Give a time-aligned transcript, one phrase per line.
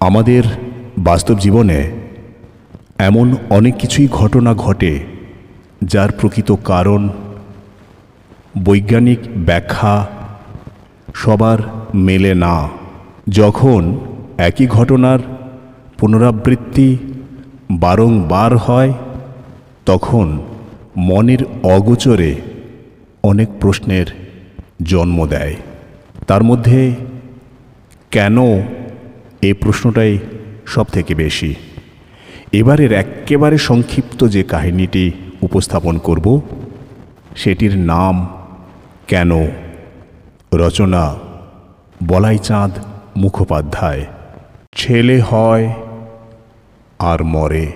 [0.00, 0.42] আমাদের
[0.98, 1.90] বাস্তব জীবনে
[2.98, 5.00] এমন অনেক কিছুই ঘটনা ঘটে
[5.84, 7.08] যার প্রকৃত কারণ
[8.64, 10.06] বৈজ্ঞানিক ব্যাখ্যা
[11.14, 11.58] সবার
[11.94, 12.68] মেলে না।
[13.28, 13.98] যখন
[14.38, 15.18] একই ঘটনার
[15.98, 16.98] পুনরাবৃত্তি
[17.70, 18.92] বারংবার হয়,
[19.86, 20.38] তখন
[20.96, 22.36] মনের অগোচরে
[23.22, 24.06] অনেক প্রশ্নের
[24.82, 25.56] জন্ম দেয়।
[26.26, 26.94] তার মধ্যে
[28.10, 28.36] কেন
[29.42, 30.18] এই প্রশ্নটাই
[30.66, 31.54] সব থেকে বেশি।
[32.52, 36.40] এবারের একেবারে সংক্ষিপ্ত যে কাহিনীটি উপস্থাপন করব,
[37.36, 38.28] সেটির নাম
[39.08, 39.30] কেন
[40.54, 41.16] রচনা
[42.06, 42.72] বলাই চাঁদ
[43.16, 44.06] মুখোপাধ্যায়।
[44.74, 45.72] ছেলে হয়
[46.98, 47.72] আর মরে।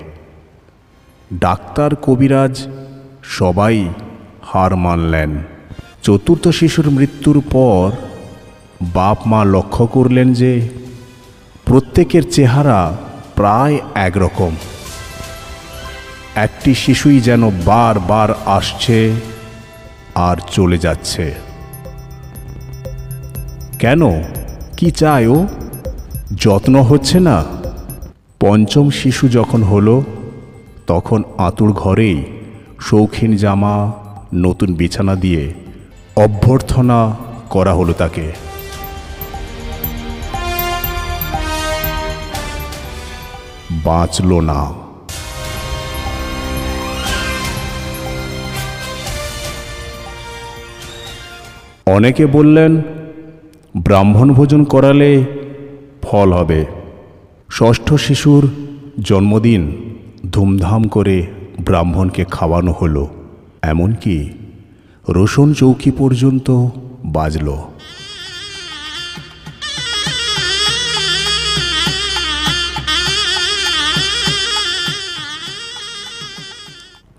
[1.35, 2.67] ডাক্তার কবিরাজ
[3.23, 3.89] সবাই
[4.43, 5.31] হার মানলেন।
[6.03, 7.91] চতুর্থ শিশুর মৃত্যুর পর
[8.95, 10.69] বাপ মা লক্ষ্য করলেন যে
[11.67, 12.97] প্রত্যেকের চেহারা
[13.35, 14.57] প্রায় একরকম।
[16.35, 19.13] একটি শিশুই যেন বারবার আসছে
[20.15, 21.35] আর চলে যাচ্ছে।
[23.79, 24.23] কেন?
[24.77, 25.47] কি চায় ও?
[26.37, 27.45] যত্ন হচ্ছে না।
[28.41, 30.05] পঞ্চম শিশু যখন হলো,
[30.87, 32.25] তখন আতুর ঘরেই
[32.81, 33.93] শৌখিন জামা,
[34.35, 35.55] নতুন বিছানা দিয়ে
[36.17, 37.17] অভ্যর্থনা
[37.51, 38.54] করা হলো তাকে।
[43.85, 44.73] বাঁচল না।
[51.87, 52.83] অনেকে বললেন,
[53.77, 55.25] ব্রাহ্মণ ভোজন করালে
[56.03, 56.65] ফল হবে।
[57.53, 58.51] ষষ্ঠ শিশুর
[59.01, 59.95] জন্মদিন
[60.33, 61.27] ধুমধাম করে
[61.61, 63.09] ব্রাহ্মণকে খাওয়ানো হলো।
[63.63, 64.31] এমনকি
[65.09, 66.51] রসুন চৌকি পর্যন্ত
[67.05, 67.57] বাজল।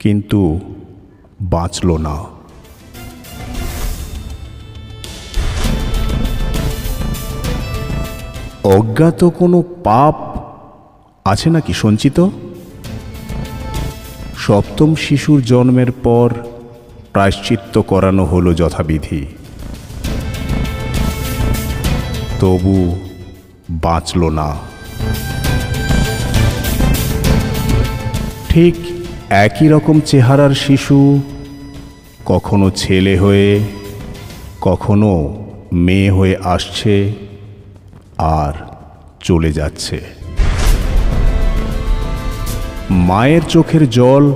[0.06, 0.60] কিন্তু
[1.42, 2.16] বাঁচল না।
[8.64, 10.16] অজ্ঞাত কোনো পাপ
[11.26, 12.28] আছে নাকি, সঞ্চিত?
[14.38, 16.34] সপ্তম শিশুর জন্মের পর
[17.14, 19.26] প্রায়শ্চিত্ত করানো হলো যথাবিধি।
[22.40, 23.00] তবু
[23.70, 24.56] বাঁচল না।
[28.50, 28.76] ঠিক
[29.30, 31.22] একই রকম চেহারার শিশু,
[32.26, 33.60] কখনো ছেলে হয়ে,
[34.62, 37.14] কখনো মেয়ে হয়ে আসছে
[38.18, 38.54] আর
[39.20, 40.02] চলে যাচ্ছে।
[42.90, 44.34] মায়ের চোখের জল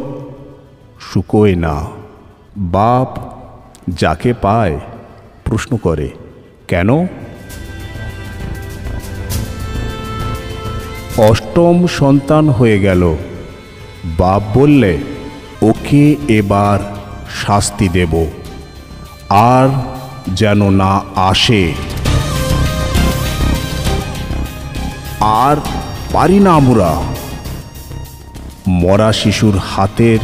[0.99, 1.85] শুকোয় না।
[2.57, 3.17] বাপ
[3.89, 4.79] যাকে পায়
[5.43, 6.09] প্রশ্ন করে,
[6.67, 7.07] কেন?
[11.17, 13.15] অষ্টম সন্তান হয়ে গেল।
[14.05, 14.97] বাপ বললে,
[15.61, 16.79] ওকে এবার
[17.47, 18.25] শাস্তি দেব।
[19.29, 19.69] আর
[20.27, 21.73] যেন না আসে।
[25.19, 25.55] আর
[26.13, 27.01] পারি না আমরা।
[28.67, 30.19] মরা শিশুর হাতের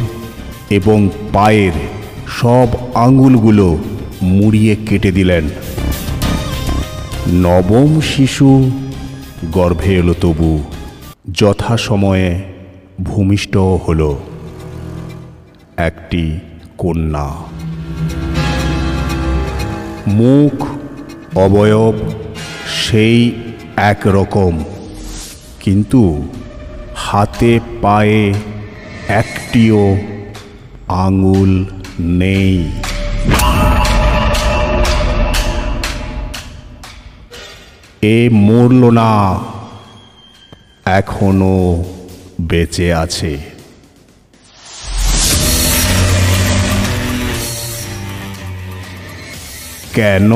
[0.70, 1.72] এবং পায়ের
[2.28, 3.78] সব আঙুলগুলো
[4.22, 5.48] মুড়িয়ে কেটে দিলেন।
[7.32, 8.70] নবম শিশু
[9.52, 10.64] গর্ভে এলো তবু।
[11.32, 12.55] যথাসময়ে
[13.02, 14.16] ভূমিষ্ঠ হল
[15.76, 16.38] একটি
[16.78, 17.28] কন্যা।
[20.06, 20.54] মুখ
[21.38, 21.94] অবয়ব
[22.82, 23.32] সেই
[23.76, 24.64] একরকম
[25.60, 26.28] কিন্তু
[26.96, 28.34] হাতে পায়ে
[29.08, 29.96] একটিও
[30.88, 31.52] আঙুল
[31.98, 32.56] নেই।
[38.02, 39.12] এ মরল না,
[40.86, 41.84] এখনও
[42.40, 43.38] বেঁচে আছে।
[49.94, 50.30] কেন